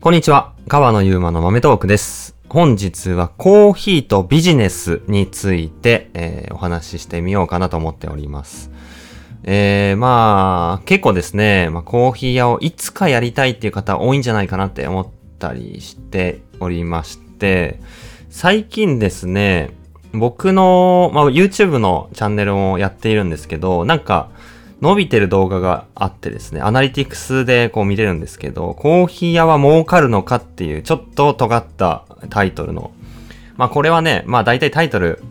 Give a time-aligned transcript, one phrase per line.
[0.00, 0.54] こんにちは。
[0.68, 2.36] 川野ゆうまの豆トークです。
[2.48, 8.70] 本日はコーヒーとビジネスについて、えーお話ししてみようかなと思っております。
[9.42, 15.08] えー、まあ、結構ですね、まあ、コーヒー屋をいつかやりたいっていう方多いんじゃないかなって思っ
[15.40, 17.80] たりしておりまして、
[18.30, 19.74] 最近ですね、
[20.12, 24.30] 僕の、まあ、YouTube のチャンネルをやっているんですけど、なんか、
[24.80, 32.92] 伸びてる動画があってですね、アナリティクスでこう見れるんですけど、コーヒー屋は儲かるのかっていうちょっと尖ったタイトルの。
[33.56, 35.22] まあこれはね、まあ大体タイトル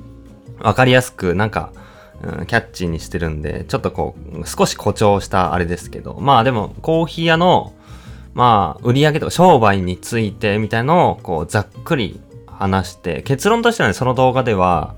[0.60, 7.74] わかりやすくなんか、うんキャッチーにしてるんで、ちょっとこう、少し誇張したあれですけど、まあでもコーヒー屋の、
[8.34, 14.96] まあ売り上げとか商売についてみたいのをこうざっくり話して、結論としてはね、その動画では、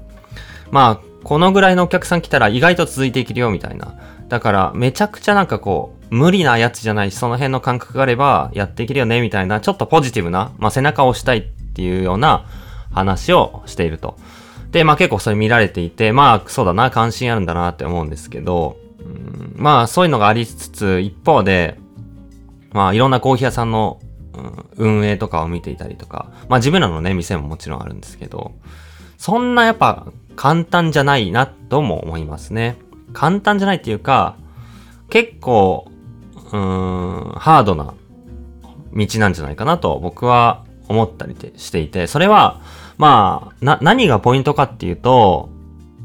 [0.72, 3.96] まあ、このぐらいのお客さん来たら意外と続いていけるよみたいな。
[4.30, 12.46] だから、めちゃくちゃなんかこう、無理なやつじゃないし、その辺の感覚があればやっていけるよねみたいな、ちょっとポジティブな、まあ背中を押したいっていうような
[12.92, 14.18] 話をしていると。
[14.72, 21.78] で、まあ結構それ見られていて、まあそうだな、関心あるんだなって思うんですけど、うんまあそういうのがありつつ、一方で、
[22.72, 28.54] まあいろんなコーヒー屋さんの、うん運営とかを見ていたりとか、まあ自分らのね、店ももちろんあるんですけど、
[29.18, 32.78] そんなやっぱ簡単じゃないなとも思いますね。
[33.14, 34.36] 簡単じゃないっていうか、
[35.10, 35.92] 結構、
[36.36, 37.94] うーん、ハードな
[38.94, 42.62] 道なんじゃないかなと僕は思ったりしていて、それは、
[42.98, 45.50] まあ、な、何がポイントかっていうと、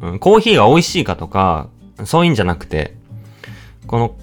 [0.01, 1.69] うん、コーヒーが美味しいかとか、
[2.05, 2.97] そういうんじゃなくて、
[3.87, 4.17] この、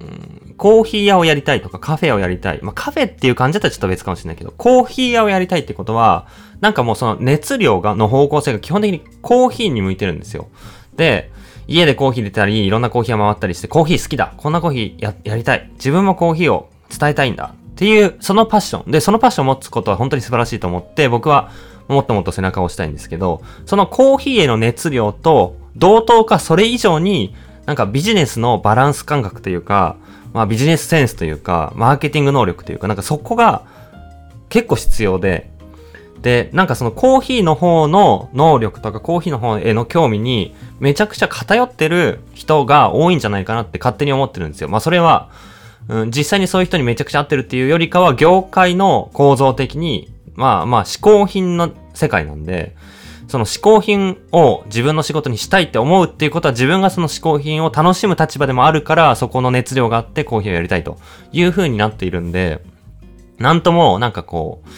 [0.00, 2.60] うん、コーヒー屋をやりたいとかカフェをやりたい。
[2.62, 6.26] まあカフェっていう感じだったらちょっと別かもしれないけど、コーヒー屋をやりたいってことは、
[6.60, 10.48] なんかもうその熱量が、の方向性が基本的にコーヒーに向いてるんですよ。
[10.96, 11.30] で、
[11.66, 14.34] 家でコーヒー入れたり、いろんなコーヒー屋回ったりして、コーヒー好きだ。
[14.36, 15.70] こんなコーヒーや、やりたい。
[15.74, 17.54] 自分もコーヒーを伝えたいんだ。
[17.54, 18.90] っていう、そのパッション。
[18.90, 21.50] で、そのパッションを持つことは本当に素晴らしいと思って、僕は
[21.88, 27.34] もっともっと背中を押したいんですけど、そのコーヒーへの熱量と同等かそれ以上に、
[27.66, 29.96] なんかビジネスのバランス感覚というか、
[30.32, 33.62] まあビジネスセンスというか、マーケティング能力というか、なんかそこが
[34.48, 35.50] 結構必要で、
[36.24, 44.70] で、なんかそのコーヒーの方の能力とかコーヒーの方への興味にめちゃくちゃ偏ってる人が多いんじゃないかなって勝手に思ってるんですよ。
[44.70, 45.28] まあそれは、
[45.88, 52.74] うん、実際にそういう人にめちゃくちゃ合ってるっていうよりかは業界の構造的に、まあまあ嗜好品の世界なんで、
[53.28, 60.96] その嗜好品を自分の仕事にしたいって思うっていうことは自分がその嗜好品を楽しむ立場でもあるからそこの熱量があってコーヒーをやりたいと
[61.32, 62.62] いう風になっているんで、
[63.36, 64.68] なんともなんかこう、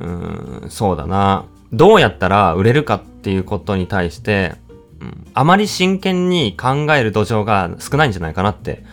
[0.00, 1.44] うん、そうだな。
[1.72, 4.54] どうやったら売れるかっていうことに対して、
[5.00, 8.84] うん、あまり真剣に考える土壌が少ないんじゃないかなって、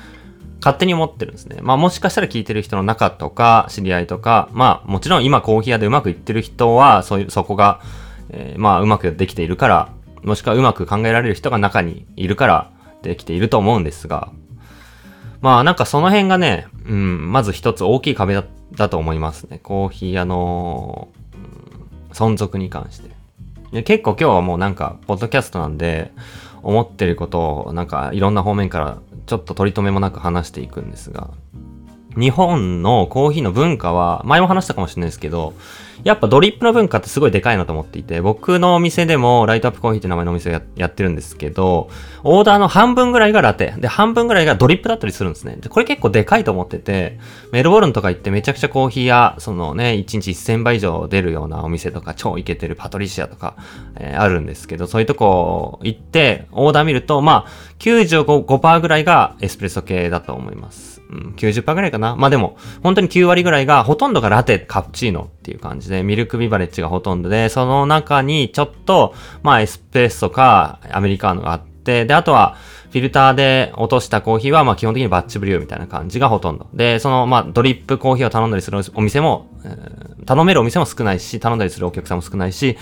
[0.59, 1.59] 勝手に思ってるんですね。
[1.62, 7.79] まあもしかしたら聞いてる人の中とか、知り合いとか、まあもちろん今コーヒー屋でうまくいってる人は、そういう、そこが、
[8.29, 9.89] えーまあうまくできているから、
[10.24, 14.29] もしくはうまく考えられる人が中にいるからできていると思うんですが、
[15.41, 18.44] まあなんかその辺がね、うん、まず一つ大きい壁だ
[18.75, 19.59] だと思いますね。
[19.61, 21.67] コーヒー屋の、うん
[22.17, 23.83] 存続に関して。
[23.83, 26.11] 結構今日はもうなんか、ポッドキャストなんで、
[26.63, 31.29] 思ってることをなんかいろんな方面からちょっと取り留めもなく話していくんですが、
[32.17, 35.53] 日本のコーヒーの文化は、前も話したかもしれないですけど、
[36.03, 41.89] やっぱドリップの文化ってすごいでかいなと思っていて、僕のお店でもライトアップコーヒーって名前のお店をやってるんですけど、
[42.23, 45.57] オーダーの半分ぐらいがラテ、で、半分ぐらいがドリップだったりするんですね。
[45.59, 47.19] で、これ結構でかいと思ってて、
[47.51, 53.56] メルボルンとか行ってめちゃくちゃコーヒーや、そのね、1日1000杯以上出るようなお店とか、超イケてるパトリシアとか、
[54.00, 60.97] えーあるんですけど、そういうとこ行って、オーダー見ると、まあ、95%ぐらいがエスプレッソ系だと思います。
[61.09, 62.16] うん、90%ぐらいかな。
[62.16, 69.13] まあでも、本当に9割ぐらいが、ほとんどがラテ、カプチーノっていう感じで、ミルクビバレッジがほとんどで、その中にちょっと、
[69.44, 72.56] まあエスプレッソか、アメリカーノがあって、で、あとは、
[72.90, 76.68] フィルターで落としたコーヒーは、まあ基本的にバッチブリューみたいな感じがほとんど。
[76.73, 82.77] で、その、まあドリップコーヒーを頼んだりするお店も、えー頼めるお店も少ないし、頼んだりするお客さんも少ないし、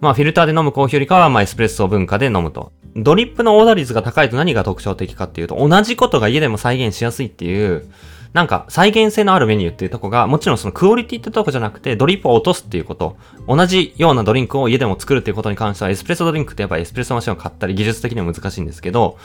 [0.00, 2.70] まあフィルターで飲むコーヒーよりかは、まあエスプレッソ文化で飲むと。
[2.94, 7.86] ドリップのオーダー率が高いと何が特徴的かっていうと、同じことが家でも再現しやすいっていう、
[8.32, 13.16] なんか再現性のあるメニューっていうとこが、もちろんそのクオリティってとこじゃなくて、ドリップを落とすっていうこと、
[13.46, 19.18] 同じようなドリンクを家でも作るっていうことに関しては、エスプレッソドリンクってやっぱエスプレッソマシンを買ったり技術的には難しいんですけど、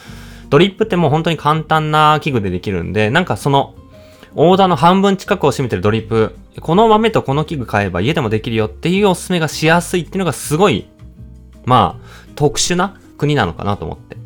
[0.50, 3.74] ドリップってもう本当に簡単な器具でできるんで、なんかその、
[4.34, 10.86] オーダーの半分近くを占めてるドリップ、この豆とこの器具買えば家でもできるよっていうおすすめがしやすいっていうのがすごい、
[11.64, 14.16] まあ、特殊な国なのかなと思って。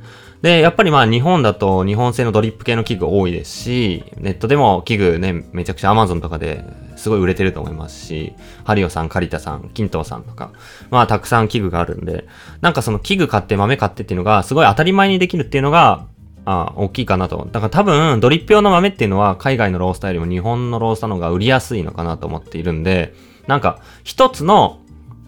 [0.42, 6.64] で、やっぱりまあ日本だと日本製のドリップ系の器具多いですし、ネットでも器具ね、めちゃくちゃ Amazon とかで
[6.96, 8.32] すごい売れてると思いますし、
[8.64, 10.50] ハリオさん、カリタさん、キントーさんとか、
[10.90, 12.26] まあたくさん器具があるんで、
[12.60, 16.06] なんかその器具買って豆買ってっていうのがすごい当たり前にできるっていうのが、
[16.44, 17.48] あ大きいかなと。
[17.52, 23.14] だから多分、ドリップ用の豆っていうのは海外のロースターよりも日本のロースターの方が売りやすいのかなと思っているんで、
[23.46, 24.80] なんか一つの、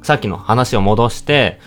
[0.02, 1.60] さっきの話を戻して、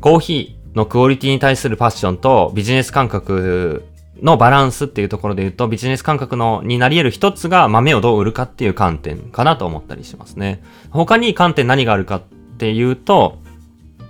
[0.00, 3.84] コーヒー、のクオリティに対するパッションとビジネス感覚
[4.22, 10.62] のバランスっていうところで言うと、ビジネス感覚のになり得る一つが豆をどう売るかっていう観点かなと思ったりしますね。
[10.90, 12.22] 他に観点何があるかっ
[12.58, 13.38] ていうと、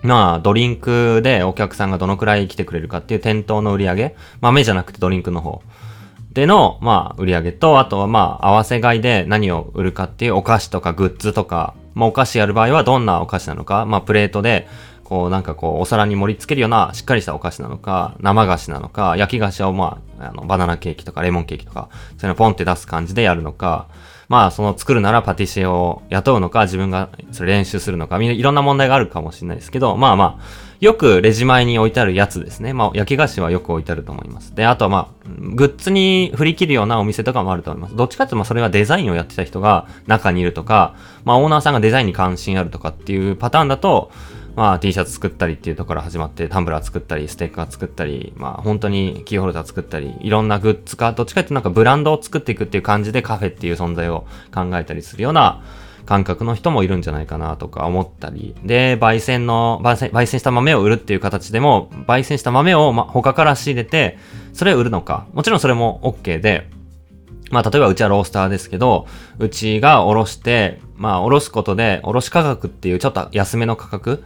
[0.03, 5.63] まあ、ドリンクでお客さんがどのくらい来てくれるかっていう店頭の売り上げ、豆じゃなくてドリンクの方。
[6.35, 14.69] での、まあ、売り上げと、あとはまあ、合わせ買いで何を売るかっていうお菓子とかグッズとか、まあ、お菓子やる場合はどんなお菓子なのか、まあ、プレートで
[15.05, 23.87] こうなんかこうお皿に盛り付けるようなしっかりしたお菓子なのか、生菓子なのか、焼き菓子をまあ、あのバナナケーキとかレモンケーキとか、そういうのポンって出す感じでやるのか、
[24.29, 32.73] まあその作るならパティシエを雇うのか、自分がそれ練習するのか、いろんな問題があるかもしれないですけど、まあまあ、よくレジ前に置いてあるやつですね。
[32.73, 34.55] まあ焼き菓子はよく置いてあると思います。
[34.55, 37.97] で、あとはまあ、グッズに振り切るようなお店とかもあると思います。
[37.97, 44.11] どっちかっていうとまあそれはデザインをやってた人が中にいるとか、まあオーナーさんがデザインに関心あるとかっていうパターンだと、
[44.57, 55.63] まあ T シャツ作ったりっていうところから始まってタンブラー作ったりステッカー作ったりまあ本当にキーホルダー作ったりいろんなグッズかどっちかっていうとなんかブランドを作っていくっていう感じでカフェっていう存在を考えたりするような
[56.07, 58.55] 感覚の人もいるんじゃないかなとか思ったり。
[58.65, 64.19] で焙煎の焙煎焙煎した豆を売るっていう形でも焙煎した豆をま他から仕入れて
[64.53, 65.27] それを売るのか。
[65.33, 66.69] もちろんそれも OK で
[67.55, 69.07] まあ、例えばうちはロースターですけど、
[69.39, 74.25] うちがおろして、まあ、おろすことで、おろし価格っていうちょっと安めの価格、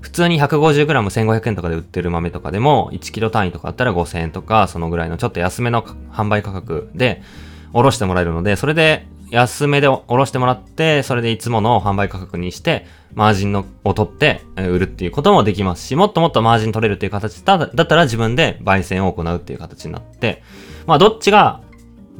[0.00, 7.20] 普通に 150g1500 円とかで売ってる豆とかでも、1キロ単位とかあったら5000円とか、そのぐらいのちょっと安めの販売価格で、
[7.72, 20.44] おろしてもらえるので、それで安めでおろしてもらって、それでいつもの販売価格にして、マージンのを取って売るっていうこともできますし、もっともっとマージン取れるっていう形だだったら自分で焙煎を行うっていう形になって、
[20.86, 21.60] まあどっちが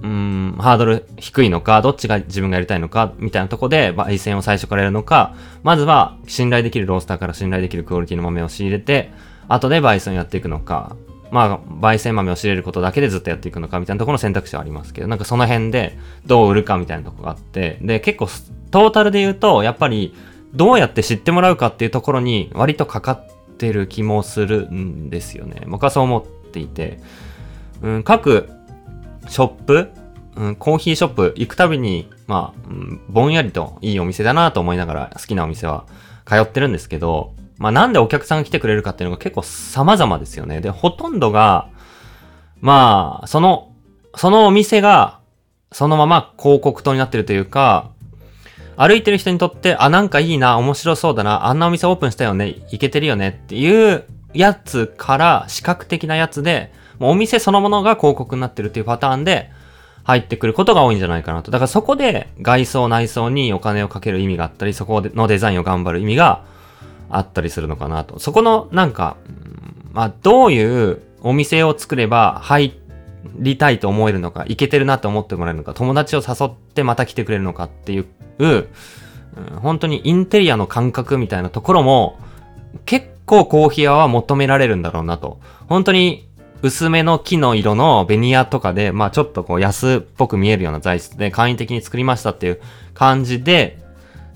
[0.03, 9.11] うん、ハードル低いのか、どっちが自分がやりたいのか、みたいなとこで、焙煎を最初からやるのか、まずは信頼できるロースターから信頼できるクオリティの豆を仕入れて、
[9.49, 10.97] 後で焙煎をやっていくのか、
[11.31, 18.29] まあ、焙煎豆を仕入れることだけでずっとやっていくのか、みたいなところの選択肢はありますけど、なんかその辺でどう売るかみたいなとこがあって、で、結構、
[18.71, 20.15] トータルで言うと、やっぱり、
[20.55, 23.27] どうやって知ってもらうかっていうところに割とかかっ
[23.59, 25.63] てる気もするんですよね。
[25.67, 27.01] 僕はそう思っていて、
[27.83, 28.49] うん、各
[29.29, 29.91] ショップ、
[30.37, 35.87] うん、コーヒーショップ行くたびに、まあ、うん、ぼんやりといいお店だなと思いながら好きなお店は
[36.27, 40.61] 通ってるんですけど、まあなんでお客さんが来てくれるかっていうのが結構様々ですよね。
[40.61, 41.69] で、ほとんどが、
[42.61, 43.73] まあ、その、
[44.17, 45.19] そのお店が、
[45.73, 47.91] そのまま広告塔になってるというか、
[48.77, 54.05] 歩いてる人にとって、あ、なんかいいな、面白そうだな、あんなお店オープンしたよね、いけてるよねっていう
[54.35, 59.51] やつから視覚的なやつで、もうお店そのものが広告になってるっていうパターンで
[60.05, 61.51] 入ってくることが多いんじゃないかなと。
[61.51, 66.45] だからそこで外装内装にお金をかける意味があったり、そこのデザインを頑張る意味が
[67.11, 68.19] あったりするのかなと。
[68.19, 69.17] そこのなんか、
[69.93, 72.79] まあどういうお店を作れば入
[73.37, 78.07] りたいと思えるのか、いけてるなと思ってもらえるのか、友達を誘ってまた来てくれるのかっていう、
[79.61, 82.19] 本当にインテリアの感覚みたいなところも
[82.87, 85.41] 結構コーヒー屋は求められるんだろうなと。
[85.69, 86.28] 本当に
[86.61, 92.61] 薄めの木の色のベニヤとかで、まあちょっとこう安っぽく見えるような材質で簡易的に作りましたっていう
[92.95, 93.79] 感じで、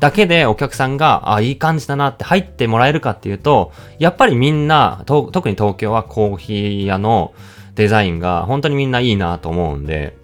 [0.03, 7.35] だけでお客さんが、あ、いい感じだなって入ってもらえるかっていうと、やっぱりみんな、特に東京はコーヒー屋の
[7.77, 10.17] デザインが本当にみんないいなと思うんで、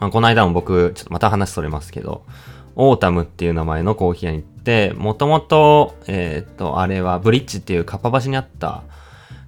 [0.00, 2.26] まあ、この間も僕、ちょっとまた話それますけど、
[2.76, 8.82] オータムっていう名前のコーヒー屋に行って、もともと、えっ、と、あれはブリッジっていうかっぱ橋にあった、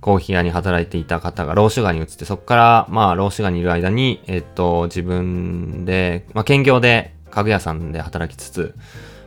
[0.01, 8.75] コーヒー屋に働いていた方がローシュガーに移って、そこから、まあ、ローシュガーにいる間に、えっと、自分で、まあ、兼業で家具屋さんで働きつつ、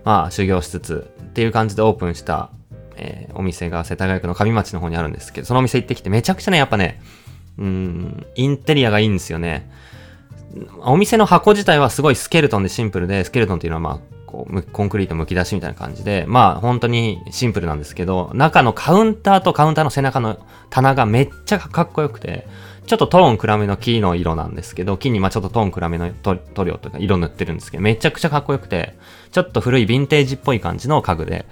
[0.03, 2.49] まあ、修行しつつ、っていう感じでオープンした、
[2.95, 7.01] えー、お店が世田谷区の上町の方にあるんですけど、そのお店行ってきて、めちゃくちゃね、やっぱね、
[7.57, 9.69] うん、インテリアがいいんですよね。
[10.79, 20.37] お店の箱自体はすごいスケルトンでシンプルで、スケルトンっていうのはまあ、こう、コンクリート剥き出しみたいな感じで、まあ本当にシンプルなんですけど、中のカウンターとカウンターの背中の
[20.69, 22.47] 棚がめっちゃかっこよくて、
[22.85, 28.95] ちょっとトーン暗めの木の色なんですけど、木にまあちょっとトーン暗めの塗料とか色塗ってるんですけど、めちゃくちゃかっこよくて、
[29.31, 31.47] ちょっと古いヴィンテージっぽい感じの家具で、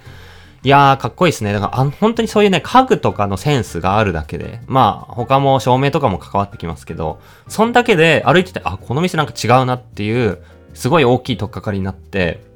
[0.64, 1.52] いやー、かっこいいですね。
[1.52, 10.38] だからあ、本当にそういうね、家具とかのセンスがあるだけで、まあ、他も照明とかも関わってきますけど、そんだけで歩いてて、あ、この店なんか違うなっていう、
[10.74, 12.47] すごい大きいとっかかりになって、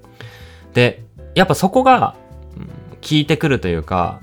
[0.74, 2.14] で、やっぱそこが、
[3.02, 4.20] 効いてくるというか、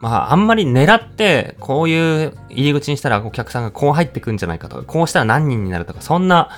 [0.00, 6.48] まあ、あんまり狙って、こういう入り口にしたらお客さんがこう入ってくんじゃないかとか、こうしたら何人になるとか、そんな、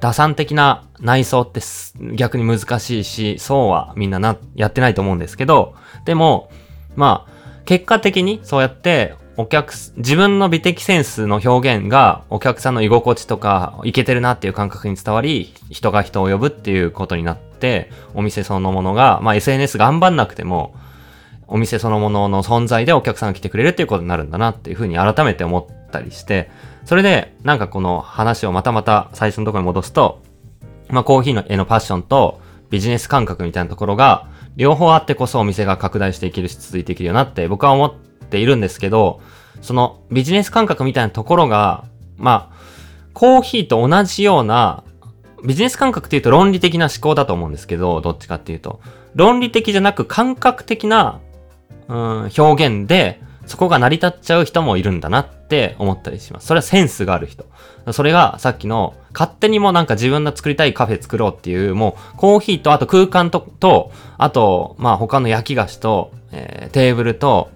[0.00, 1.60] 打算的な内装って
[2.14, 6.50] 逆に難しいし、そうはみんなな、やってないと思うんですけど、でも、
[6.94, 7.32] まあ、
[7.64, 20.74] 結果的にそうやってお客、自分の美的センスの表現がお客さんの居心地とか、いけてるなっていう感覚に伝わり、人が人を呼ぶっていうことになってて、お店そのものが、まあ SNS 頑張んなくても、
[21.46, 26.50] お店そのものの存在でお客さんが来てくれるっていうことになるんだなっていうふうに改めて思ったりして、
[26.84, 30.22] それで、なんかこの話をまたまた最初のところに戻すと、
[30.88, 37.94] まあコーヒーの絵のパッションとビジネス感覚みたいなところが、両方あってこそお店が拡大していけるし続いていけるよなって僕は思っ
[38.28, 39.20] ているんですけど、
[39.62, 41.84] そのビジネス感覚みたいなところが、
[42.16, 42.56] まあ、
[43.14, 44.84] コーヒーと同じような、
[45.44, 48.80] ビジネス感覚っていうと論理的な思考だと思うんですけど、どっちかっていうと。
[49.14, 51.20] 論理的じゃなく感覚的な、
[51.88, 56.46] うん、表現で、そこが成り立っちゃう人もいるんだなって思ったりします。
[56.46, 57.46] それはセンスがある人。
[57.92, 67.50] それがさっきの勝手にもなんか自分の作りたいカフェ作ろうっていう、もうコーヒーとあと空間と、とあと、まあ他の焼き菓子と、えー、テーブルと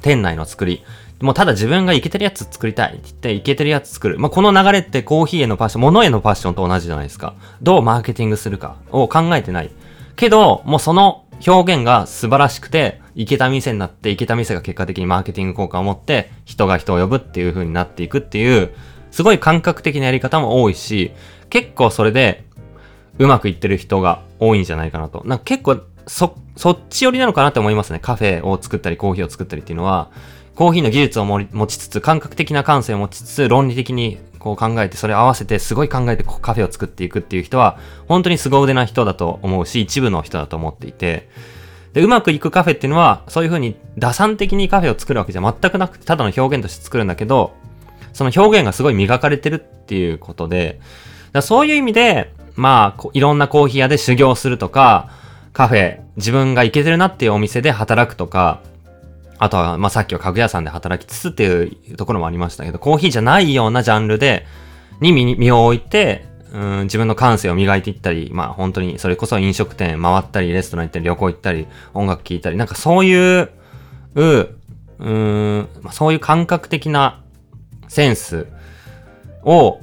[0.00, 0.82] 店内の作り。
[1.20, 4.18] もうただ自分がイケてるやつ作りたいって言ってイケてるやつ作る。
[4.18, 7.34] まあ、この流れってコーヒーへのパッション、物へのパッションと同じじゃないですか。
[7.60, 9.70] どうマーケティングするかを考えてない。
[10.16, 18.74] けど、もうその表現が素晴らしくて、いけた店になって、いけた店が結果的にマーケティング効果を持って、人が人を呼ぶっていう風になっていくっていう、
[19.10, 21.12] すごい感覚的なやり方も多いし、
[21.50, 22.44] 結構それで、
[23.18, 25.22] うまくいってる人が多いんじゃないかなと。
[25.26, 27.98] なんか結構、そ、そっち寄りなのかなって思いますね。
[27.98, 30.10] カフェを作ったり、コーヒーを作ったりっていうのは、
[30.60, 41.30] コーヒーの技術を持ちつつ、感覚的な感性を持ちつつ、論理的にこう考えて、それを合わせて、すごい考えてカフェを作っていくっていう人は、本当に凄腕な人だと思うし、一部の人だと思っていて、
[41.94, 47.54] で、うまくいくカフェっていうのは、そういう風に打算的にカフェを作るわけじゃ全くなくて、ただの表現として作るんだけど、
[48.12, 50.78] その表現がすごい磨かれてるっていうことで、
[51.32, 55.08] だそういう意味で、まあ、いろんなコーヒー屋で修行するとか、
[55.54, 58.60] カフェ、自分が行けてるなっていうお店で働くとか、
[59.42, 64.46] あとは、まあ、さっきは家具屋さんで働きつつっていうところもありましたけど、コーヒーじゃないようなジャンルで、
[65.00, 73.50] に身を置いて、うん、自分の感性を磨いていったり、まあ本当にそれこそ飲食店回ったり、レストラン行ったり、旅行行ったり、音楽聴いたり、なんかそういう、
[74.14, 74.48] う、
[74.98, 77.22] うん、そういう感覚的な
[77.88, 78.46] センス
[79.42, 79.80] を、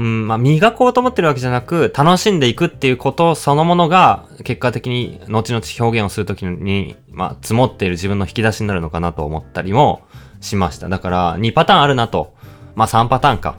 [0.00, 10.00] うん、まあ磨こうと思ってるわけじゃなく、楽しんでいくっていうことそのものが、結果的に後々表現をするときに、まあ積もっている自分の引き出しになるのかなと思ったりも
[10.40, 10.88] しました。
[10.88, 12.34] だから2パターンあるなと。
[12.76, 13.56] まあ3パターンか。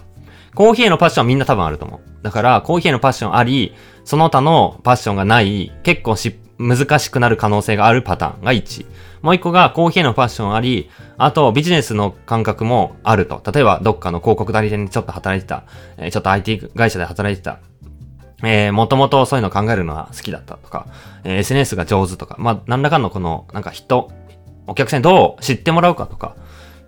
[0.55, 2.00] コーヒーへのパッションはみんな多分あると思う。
[2.24, 8.85] だから、コーヒーへのパッションあり、その他のパッションがない、結構し、難しくなる可能性があるパターンが1。
[9.21, 13.41] もう一個がコーヒーへのパッションあり、あとビジネスの感覚もあると。
[13.51, 15.63] 例えばどっかの広告代理店でちょっと働いてた。
[15.97, 17.59] えー、ちょっと IT 会社で働いてた。
[18.43, 20.87] えー、もともとそういうの考えるのは好きだったとか、
[21.23, 24.11] えー、SNS が上手とか、まあ、何らかのこの、なんか人、
[24.65, 26.35] お客さんにどう知ってもらうかとか、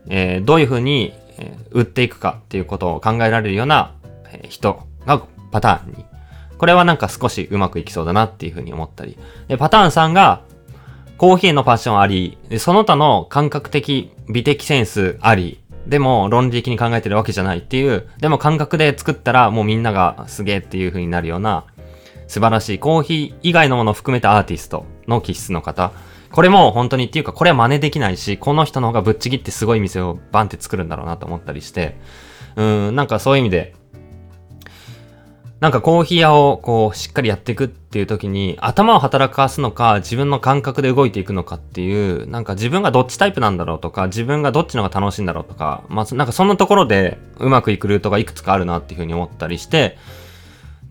[0.09, 3.93] えー、どういうふうにえ、売っていくかっていうことを考えられるような、
[4.31, 6.05] え、人がパターンに。
[6.63, 9.17] これはなんか少しうまくいきそうだなっていうふうに思ったり。
[9.49, 10.43] で、パターン3が、
[11.17, 21.65] コーヒーのパッションあり、その他の感覚的、美的センスあり、でも論理的に考えてるわけじゃないっていう、でも感覚で作ったらもうみんながすげえっていう風になるような
[22.27, 25.91] 素晴らしいコーヒー以外のものを含めたアーティストの気質の方。
[26.31, 31.97] これも本当にっていうか、これは真似できないし、この人の方がぶっちぎってすごい店をバンって作るんだろうなと思ったりして、
[32.55, 33.75] うん、なんかそういう意味で、
[35.63, 49.97] なんかコーヒー屋をこうしっかりやっていくっていう時に頭を働かすのか自分の感覚で動いていくのかっていうなんか自分がどっちタイプなんだろうとか自分がどっちのが楽しいんだろうとかまあなんかそんなところでうまくいくルートがいくつかあるなっていうふうに思ったりして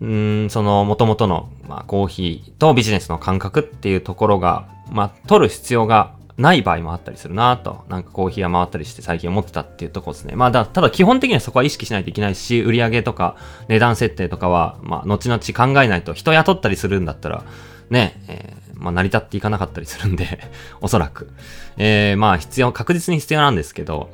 [0.01, 10.35] うんその元々のまあコーヒーとビジネスの感覚っていうところがまあ、取る必要がない場合もあったりするなと、なんかコーヒーが回ったりして最近思ってたっていうとこですね。
[10.35, 13.35] まあだ、ただ基本的にはそこは意識しないといけないし、売り上げとか
[13.67, 17.43] 値段設定とかは、まあ、後々考えないと、人雇ったりするんだったら、
[17.89, 20.39] ね、えー、まあ、成り立っていかなかったりするんで
[20.81, 21.29] おそらく。
[21.77, 24.09] えー、まあ、必要、確実に必要なんですけど、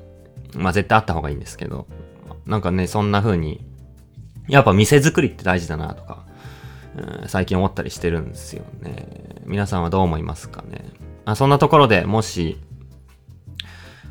[0.55, 1.87] まあ、絶対あった方がいいんですけど、
[2.45, 3.65] なんかね、そんな風に、
[4.49, 6.23] やっぱ店作りって大事だなとか、
[7.27, 9.07] 最近思ったりしてるんですよね。
[9.45, 10.83] 皆さんはどう思いますかね？
[11.31, 12.57] あそんなところでもし、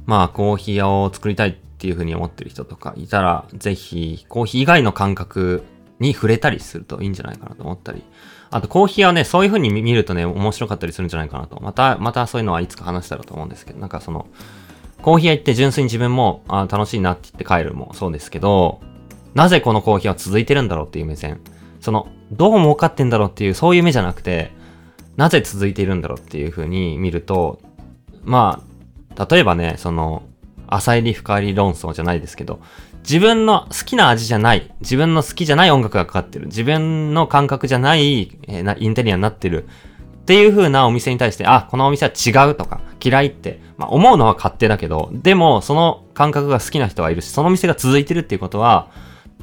[0.06, 5.64] まあ、コーヒー屋を作りたいっていうふうに思ってる人とかいたら、ぜひ、コーヒー以外の感覚
[6.00, 8.02] に触れたりするといいんじゃないかなと思ったり。
[8.50, 11.60] あと、コーヒーはね、そういう風に見るとね、面白かったりするんじゃないかなと。
[11.60, 14.26] また、またそういうのはいつか話したらと思うんですけど、なんかその、
[15.02, 18.80] コーヒー屋行って純粋に自分も、あ楽しいなって言って帰るもそうですけど、
[19.34, 21.40] なぜこのコーヒーは続いてるんだろうっていう目線。
[21.80, 24.52] その、どう儲かってんだろうっていう、そういう目じゃなくて、
[25.18, 27.60] なぜ続いているんだろうっていう風に見ると、
[28.22, 28.62] ま
[29.16, 30.22] あ、例えばね、その、
[30.68, 32.60] 浅入り深入り論争じゃないですけど、
[33.00, 48.92] 自分の好きな味じゃない、自分の好きじゃない音楽がかかってる、自分の感覚じゃない、えー、インテリアになってるっていう風なお店に対して、あ、このお店は違うとか、嫌いって、まあ、思うのは勝手だけど、でも、その感覚が好きな人がいるし、その店が続いてるっていうことは、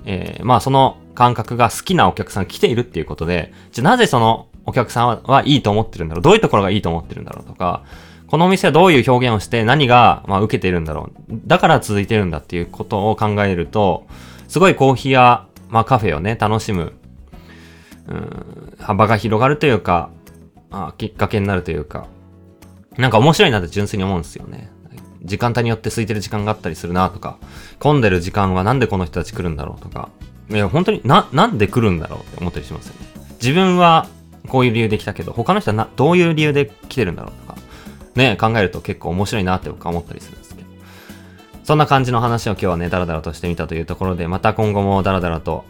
[0.05, 7.83] えー、まあ、その感覚が好きなお客さん来ているっていうことで、じゃなぜそのお客さんはいいと思ってるんだろうどういうところがいいと思ってるんだろうとか、
[8.27, 11.33] このお店はどういう表現をして何が、まあ、受けてるんだろう。
[11.45, 14.07] だから続いてるんだっていうことを考えると、
[14.47, 16.93] すごいコーヒーや、まあ、カフェをね、楽しむ、
[18.07, 20.09] うん、幅が広がるというか、
[20.71, 22.07] あきっかけになるというか、
[22.97, 24.71] なんか面白いなって純粋に思うんですよね。
[25.23, 27.37] 時間帯によって空いてる時間があったりするなとか、
[27.79, 30.09] 混んでる時間はなんでこの人たち来るんだろうとか、
[30.49, 33.07] いや、本当にな、なんで来るんだろうって思ったりしますよね。
[33.41, 34.07] 自分は
[34.47, 37.59] こういう理由で来たけど、他の人はな、どういう理由で来てるんだろうとか、
[38.15, 40.67] ね、考えると結構面白いなって僕は思ったりするんですけど。
[41.63, 45.65] そんな感じの話を今日はね、ダラダラとしてみたというところで、また今後もダラダラと、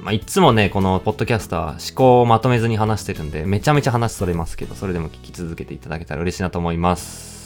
[0.00, 7.37] まあ、いつもね、このポッドキャストは思考をまとめずに話してるんで、めちゃめちゃ話それますけど、それでも聞き続けていただけたら嬉しいなと思います。